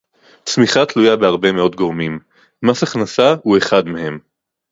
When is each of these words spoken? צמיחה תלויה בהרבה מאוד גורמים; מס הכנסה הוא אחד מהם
צמיחה 0.45 0.85
תלויה 0.85 1.15
בהרבה 1.15 1.51
מאוד 1.51 1.75
גורמים; 1.75 2.19
מס 2.63 2.83
הכנסה 2.83 3.35
הוא 3.43 3.57
אחד 3.57 3.87
מהם 3.87 4.19